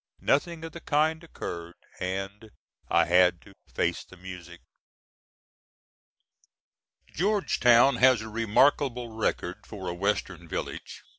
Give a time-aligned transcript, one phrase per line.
[0.23, 2.49] Nothing of the kind occurred, and
[2.89, 4.59] I had to face the music.
[7.13, 11.03] Georgetown has a remarkable record for a western village.